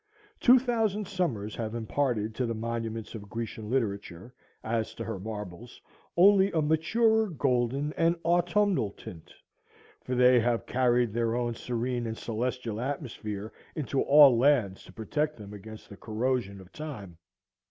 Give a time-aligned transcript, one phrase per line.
[0.39, 5.79] Two thousand summers have imparted to the monuments of Grecian literature, as to her marbles,
[6.17, 9.31] only a maturer golden and autumnal tint,
[10.03, 15.37] for they have carried their own serene and celestial atmosphere into all lands to protect
[15.37, 17.17] them against the corrosion of time.